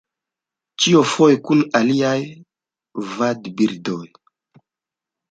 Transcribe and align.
Ĉio 0.83 1.01
foje 1.09 1.35
kun 1.49 1.59
aliaj 1.79 2.15
vadbirdoj. 3.19 4.01